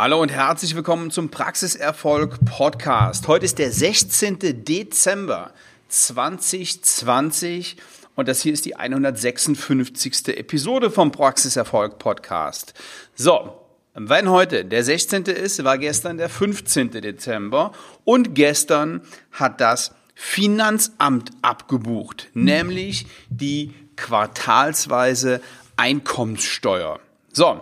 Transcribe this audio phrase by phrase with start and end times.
[0.00, 3.26] Hallo und herzlich willkommen zum Praxiserfolg Podcast.
[3.26, 4.38] Heute ist der 16.
[4.64, 5.52] Dezember
[5.88, 7.76] 2020
[8.14, 10.28] und das hier ist die 156.
[10.28, 12.74] Episode vom Praxiserfolg Podcast.
[13.16, 13.60] So,
[13.94, 15.24] wenn heute der 16.
[15.24, 16.92] ist, war gestern der 15.
[16.92, 17.72] Dezember
[18.04, 19.00] und gestern
[19.32, 25.40] hat das Finanzamt abgebucht, nämlich die quartalsweise
[25.76, 27.00] Einkommenssteuer.
[27.32, 27.60] So,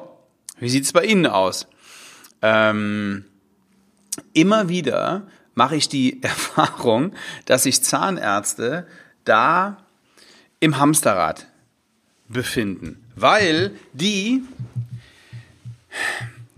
[0.58, 1.66] wie sieht's bei Ihnen aus?
[2.46, 3.24] Ähm,
[4.32, 7.12] immer wieder mache ich die Erfahrung,
[7.46, 8.86] dass sich Zahnärzte
[9.24, 9.78] da
[10.60, 11.48] im Hamsterrad
[12.28, 14.42] befinden, weil die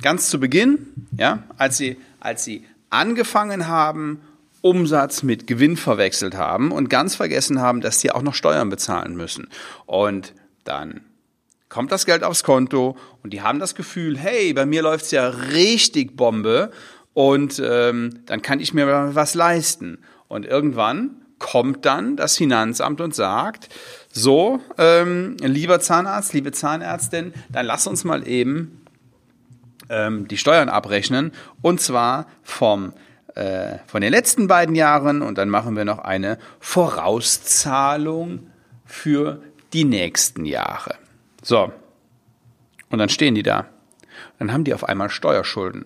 [0.02, 0.86] ganz zu Beginn,
[1.16, 4.20] ja, als sie, als sie angefangen haben,
[4.60, 9.16] Umsatz mit Gewinn verwechselt haben und ganz vergessen haben, dass sie auch noch Steuern bezahlen
[9.16, 9.48] müssen.
[9.86, 10.34] Und
[10.64, 11.00] dann
[11.68, 15.28] kommt das Geld aufs Konto und die haben das Gefühl, hey, bei mir läuft's ja
[15.28, 16.70] richtig Bombe
[17.14, 19.98] und ähm, dann kann ich mir was leisten.
[20.28, 23.68] Und irgendwann kommt dann das Finanzamt und sagt,
[24.10, 28.82] so, ähm, lieber Zahnarzt, liebe Zahnärztin, dann lass uns mal eben
[29.88, 32.92] ähm, die Steuern abrechnen und zwar vom
[33.34, 38.50] äh, von den letzten beiden Jahren und dann machen wir noch eine Vorauszahlung
[38.84, 39.40] für
[39.72, 40.94] die nächsten Jahre.
[41.42, 41.72] So.
[42.90, 43.66] Und dann stehen die da.
[44.38, 45.84] Dann haben die auf einmal Steuerschulden.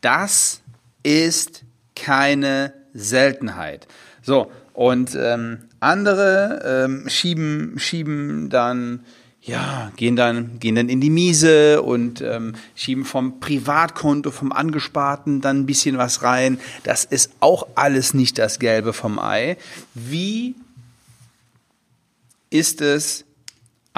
[0.00, 0.62] Das
[1.02, 1.64] ist
[1.96, 3.88] keine Seltenheit.
[4.22, 9.04] So, und ähm, andere ähm, schieben, schieben dann,
[9.40, 15.40] ja, gehen dann, gehen dann in die Miese und ähm, schieben vom Privatkonto, vom Angesparten
[15.40, 16.60] dann ein bisschen was rein.
[16.84, 19.56] Das ist auch alles nicht das Gelbe vom Ei.
[19.94, 20.54] Wie
[22.50, 23.24] ist es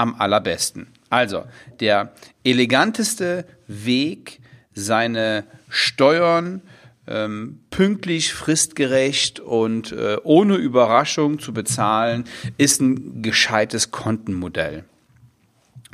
[0.00, 0.86] am allerbesten.
[1.10, 1.44] Also,
[1.78, 2.12] der
[2.42, 4.40] eleganteste Weg,
[4.72, 6.62] seine Steuern
[7.06, 12.24] ähm, pünktlich, fristgerecht und äh, ohne Überraschung zu bezahlen,
[12.56, 14.84] ist ein gescheites Kontenmodell.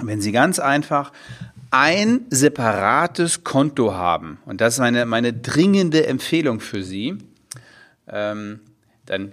[0.01, 1.11] Wenn Sie ganz einfach
[1.73, 7.19] ein separates Konto haben, und das ist meine, meine dringende Empfehlung für Sie,
[8.09, 8.61] ähm,
[9.07, 9.33] dann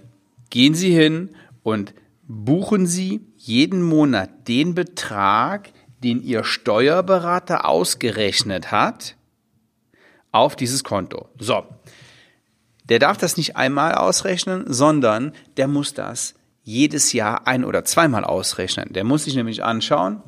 [0.50, 1.28] gehen Sie hin
[1.62, 1.94] und
[2.26, 5.70] buchen Sie jeden Monat den Betrag,
[6.02, 9.16] den Ihr Steuerberater ausgerechnet hat,
[10.32, 11.28] auf dieses Konto.
[11.38, 11.64] So.
[12.86, 16.34] Der darf das nicht einmal ausrechnen, sondern der muss das
[16.64, 18.92] jedes Jahr ein- oder zweimal ausrechnen.
[18.92, 20.22] Der muss sich nämlich anschauen,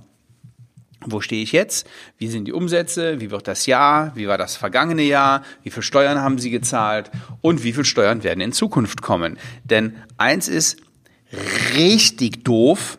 [1.05, 1.87] wo stehe ich jetzt?
[2.19, 3.21] Wie sind die Umsätze?
[3.21, 4.13] Wie wird das Jahr?
[4.17, 5.43] Wie war das vergangene Jahr?
[5.63, 7.11] Wie viel Steuern haben Sie gezahlt?
[7.43, 9.39] Und wie viel Steuern werden in Zukunft kommen?
[9.65, 10.79] Denn eins ist
[11.75, 12.99] richtig doof,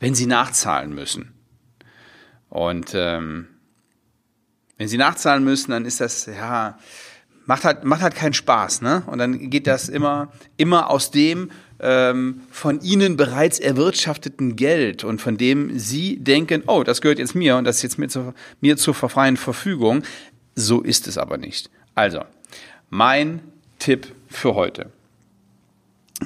[0.00, 1.32] wenn sie nachzahlen müssen.
[2.48, 3.48] Und ähm,
[4.76, 6.78] wenn sie nachzahlen müssen, dann ist das, ja,
[7.46, 9.02] macht halt, macht halt keinen Spaß, ne?
[9.06, 11.50] Und dann geht das immer, immer aus dem
[11.80, 17.34] ähm, von ihnen bereits erwirtschafteten Geld und von dem sie denken, oh, das gehört jetzt
[17.34, 20.02] mir und das ist jetzt mir zur, mir zur freien Verfügung.
[20.54, 21.70] So ist es aber nicht.
[21.94, 22.20] Also,
[22.90, 23.40] mein
[23.78, 24.90] Tipp für heute.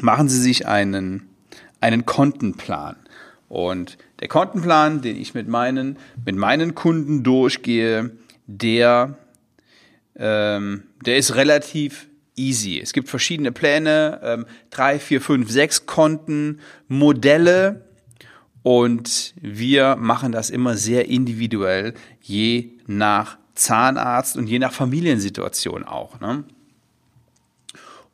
[0.00, 1.25] Machen Sie sich einen,
[1.86, 2.96] einen Kontenplan.
[3.48, 8.10] Und der Kontenplan, den ich mit meinen, mit meinen Kunden durchgehe,
[8.48, 9.16] der,
[10.16, 12.80] ähm, der ist relativ easy.
[12.82, 16.58] Es gibt verschiedene Pläne, ähm, drei, vier, fünf, sechs Konten,
[16.88, 17.84] Modelle
[18.64, 26.18] und wir machen das immer sehr individuell, je nach Zahnarzt und je nach Familiensituation auch.
[26.18, 26.42] Ne?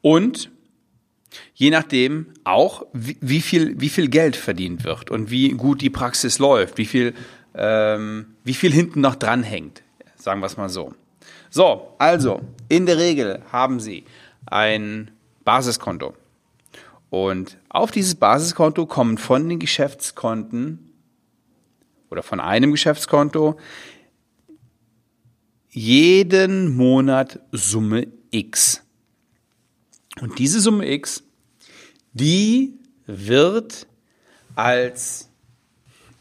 [0.03, 0.52] Und
[1.63, 5.91] je nachdem auch, wie, wie, viel, wie viel Geld verdient wird und wie gut die
[5.91, 7.15] Praxis läuft, wie viel,
[7.55, 9.85] ähm, wie viel hinten noch dran hängt,
[10.17, 10.93] sagen wir es mal so.
[11.51, 14.03] So, also, in der Regel haben Sie
[14.47, 15.13] ein
[15.45, 16.15] Basiskonto.
[17.11, 20.91] Und auf dieses Basiskonto kommen von den Geschäftskonten
[22.11, 23.57] oder von einem Geschäftskonto
[25.71, 28.83] jeden Monat Summe X.
[30.21, 31.23] Und diese Summe X,
[32.13, 33.87] die wird
[34.55, 35.29] als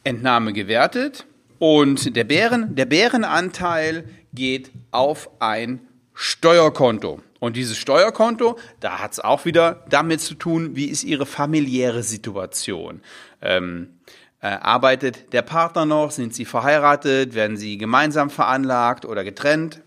[0.04, 1.26] Entnahme gewertet
[1.60, 5.80] und der, Bären, der Bärenanteil geht auf ein
[6.14, 7.22] Steuerkonto.
[7.40, 12.04] Und dieses Steuerkonto, da hat es auch wieder damit zu tun, wie ist Ihre familiäre
[12.04, 13.02] Situation.
[13.42, 14.00] Ähm,
[14.42, 16.12] äh, arbeitet der Partner noch?
[16.12, 17.34] Sind Sie verheiratet?
[17.34, 19.82] Werden Sie gemeinsam veranlagt oder getrennt?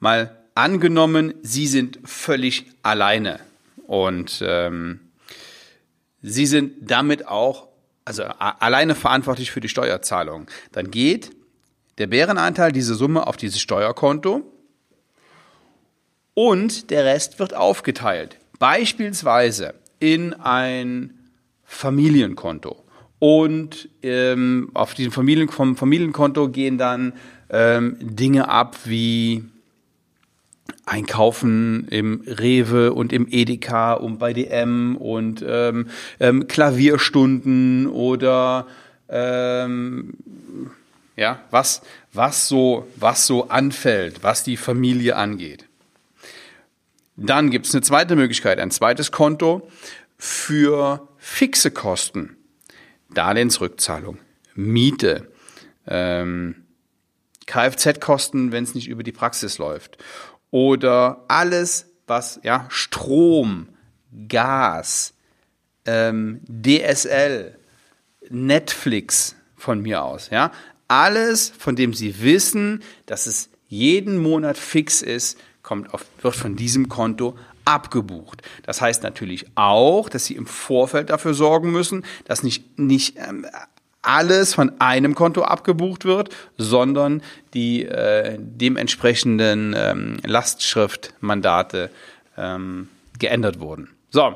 [0.00, 3.40] Mal angenommen, Sie sind völlig alleine
[3.88, 5.00] und ähm,
[6.20, 7.68] Sie sind damit auch
[8.04, 10.46] also alleine verantwortlich für die Steuerzahlung.
[10.72, 11.30] Dann geht
[11.96, 14.42] der Bärenanteil, diese Summe auf dieses Steuerkonto
[16.34, 18.36] und der Rest wird aufgeteilt.
[18.58, 21.30] Beispielsweise in ein
[21.64, 22.84] Familienkonto.
[23.18, 27.14] Und ähm, auf diesem Familien, vom Familienkonto gehen dann
[27.50, 29.44] ähm, Dinge ab wie
[30.88, 35.88] Einkaufen im Rewe und im Edeka und bei DM und ähm,
[36.18, 38.66] ähm, Klavierstunden oder
[39.08, 40.14] ähm,
[41.16, 41.82] ja, was,
[42.12, 45.66] was, so, was so anfällt, was die Familie angeht.
[47.16, 49.68] Dann gibt es eine zweite Möglichkeit, ein zweites Konto
[50.16, 52.36] für fixe Kosten.
[53.10, 54.18] Darlehensrückzahlung,
[54.54, 55.28] Miete,
[55.86, 56.54] ähm,
[57.46, 59.98] Kfz-Kosten, wenn es nicht über die Praxis läuft.
[60.50, 63.68] Oder alles, was, ja, Strom,
[64.28, 65.14] Gas,
[65.84, 67.56] ähm, DSL,
[68.30, 70.52] Netflix von mir aus, ja.
[70.86, 76.56] Alles, von dem Sie wissen, dass es jeden Monat fix ist, kommt auf, wird von
[76.56, 77.36] diesem Konto
[77.66, 78.40] abgebucht.
[78.62, 83.46] Das heißt natürlich auch, dass Sie im Vorfeld dafür sorgen müssen, dass nicht, nicht ähm,
[84.08, 87.22] alles von einem Konto abgebucht wird, sondern
[87.52, 91.90] die äh, dementsprechenden ähm, Lastschriftmandate
[92.38, 92.88] ähm,
[93.18, 93.90] geändert wurden.
[94.08, 94.34] So,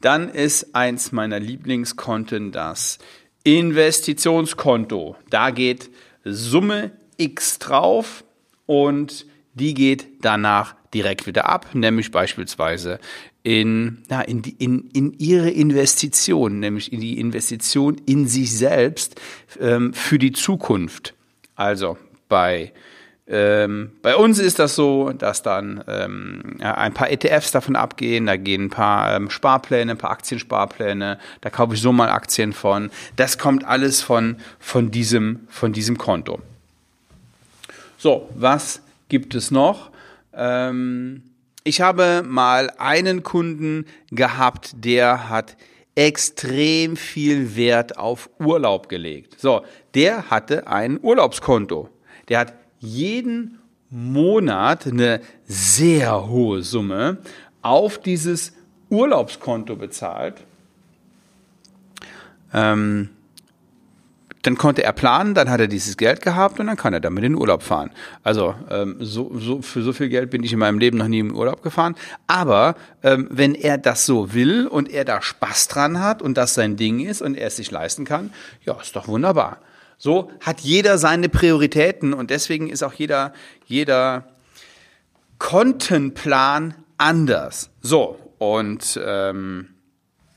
[0.00, 2.98] dann ist eins meiner Lieblingskonten das
[3.42, 5.16] Investitionskonto.
[5.28, 5.90] Da geht
[6.24, 8.22] Summe X drauf
[8.66, 12.98] und die geht danach direkt wieder ab, nämlich beispielsweise
[13.42, 19.20] in, ja, in, die, in, in ihre Investition, nämlich in die Investition in sich selbst
[19.60, 21.14] ähm, für die Zukunft.
[21.56, 22.72] Also bei
[23.28, 28.36] ähm, bei uns ist das so, dass dann ähm, ein paar ETFs davon abgehen, da
[28.36, 32.90] gehen ein paar ähm, Sparpläne, ein paar Aktiensparpläne, da kaufe ich so mal Aktien von.
[33.14, 36.40] Das kommt alles von, von, diesem, von diesem Konto.
[37.96, 38.82] So, was
[39.12, 39.90] gibt es noch?
[40.32, 41.22] Ähm,
[41.64, 45.58] ich habe mal einen Kunden gehabt, der hat
[45.94, 49.38] extrem viel Wert auf Urlaub gelegt.
[49.38, 49.60] So,
[49.92, 51.90] der hatte ein Urlaubskonto.
[52.30, 53.58] Der hat jeden
[53.90, 57.18] Monat eine sehr hohe Summe
[57.60, 58.54] auf dieses
[58.88, 60.42] Urlaubskonto bezahlt.
[62.54, 63.10] Ähm,
[64.42, 67.24] dann konnte er planen, dann hat er dieses Geld gehabt und dann kann er damit
[67.24, 67.90] in den Urlaub fahren.
[68.24, 71.20] Also ähm, so, so, für so viel Geld bin ich in meinem Leben noch nie
[71.20, 71.94] im Urlaub gefahren.
[72.26, 76.54] Aber ähm, wenn er das so will und er da Spaß dran hat und das
[76.54, 78.32] sein Ding ist und er es sich leisten kann,
[78.64, 79.58] ja, ist doch wunderbar.
[79.96, 83.32] So hat jeder seine Prioritäten und deswegen ist auch jeder,
[83.66, 84.24] jeder
[85.38, 87.70] Kontenplan anders.
[87.80, 89.68] So, und ähm,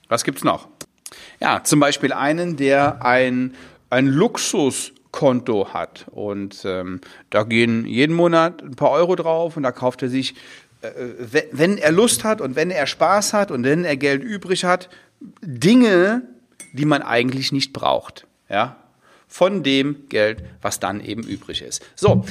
[0.07, 0.67] was gibt's noch?
[1.39, 3.55] Ja, zum Beispiel einen, der ein
[3.89, 9.71] ein Luxuskonto hat und ähm, da gehen jeden Monat ein paar Euro drauf und da
[9.71, 10.35] kauft er sich,
[10.81, 10.89] äh,
[11.51, 14.89] wenn er Lust hat und wenn er Spaß hat und wenn er Geld übrig hat,
[15.41, 16.23] Dinge,
[16.73, 18.77] die man eigentlich nicht braucht, ja,
[19.27, 21.83] von dem Geld, was dann eben übrig ist.
[21.95, 22.25] So,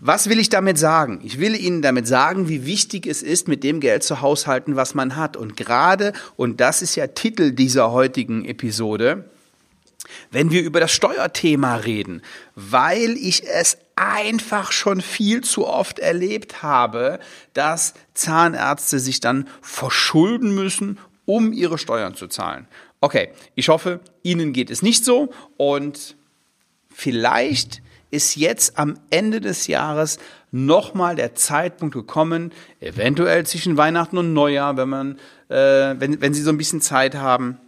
[0.00, 1.20] was will ich damit sagen?
[1.22, 4.94] Ich will Ihnen damit sagen, wie wichtig es ist, mit dem Geld zu haushalten, was
[4.94, 5.36] man hat.
[5.36, 9.24] Und gerade, und das ist ja Titel dieser heutigen Episode,
[10.30, 12.22] wenn wir über das Steuerthema reden,
[12.54, 17.20] weil ich es einfach schon viel zu oft erlebt habe,
[17.52, 22.66] dass Zahnärzte sich dann verschulden müssen, um ihre Steuern zu zahlen.
[23.00, 26.16] Okay, ich hoffe, Ihnen geht es nicht so und
[26.92, 30.18] vielleicht ist jetzt am Ende des Jahres
[30.50, 35.18] nochmal der Zeitpunkt gekommen, eventuell zwischen Weihnachten und Neujahr, wenn man,
[35.48, 37.58] äh, wenn, wenn Sie so ein bisschen Zeit haben,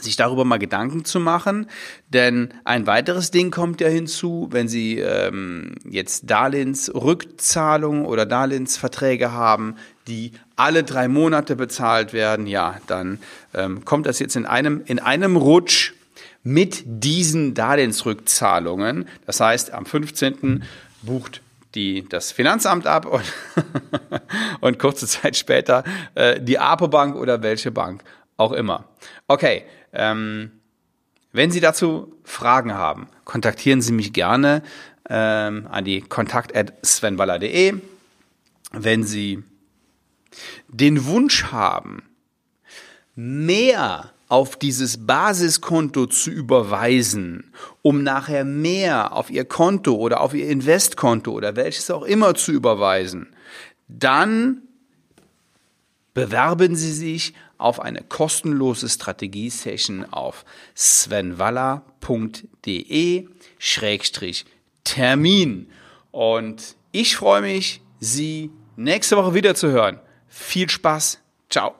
[0.00, 1.68] sich darüber mal Gedanken zu machen.
[2.08, 9.76] Denn ein weiteres Ding kommt ja hinzu, wenn Sie ähm, jetzt Darlehensrückzahlungen oder Darlehensverträge haben,
[10.06, 13.18] die alle drei Monate bezahlt werden, ja, dann
[13.54, 15.92] ähm, kommt das jetzt in einem, in einem Rutsch
[16.42, 19.08] mit diesen Darlehensrückzahlungen.
[19.26, 20.64] Das heißt, am 15.
[21.02, 21.42] bucht
[21.74, 23.24] die, das Finanzamt ab und,
[24.60, 28.02] und kurze Zeit später äh, die Apo Bank oder welche Bank
[28.38, 28.88] auch immer.
[29.26, 30.52] Okay, ähm,
[31.32, 34.62] wenn Sie dazu Fragen haben, kontaktieren Sie mich gerne
[35.10, 37.74] ähm, an die kontakt.svenballer.de.
[38.72, 39.42] Wenn Sie
[40.68, 42.02] den Wunsch haben,
[43.14, 47.52] mehr auf dieses Basiskonto zu überweisen,
[47.82, 52.52] um nachher mehr auf Ihr Konto oder auf Ihr Investkonto oder welches auch immer zu
[52.52, 53.34] überweisen,
[53.88, 54.62] dann
[56.12, 60.44] bewerben Sie sich auf eine kostenlose Strategie-Session auf
[60.76, 63.28] svenwaller.de.
[64.84, 65.70] Termin.
[66.10, 70.00] Und ich freue mich, Sie nächste Woche wieder zu hören.
[70.28, 71.20] Viel Spaß.
[71.50, 71.74] Ciao.